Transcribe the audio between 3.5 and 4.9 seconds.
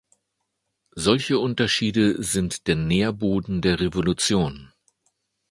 der Revolution.